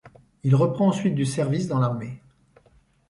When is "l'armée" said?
1.77-2.23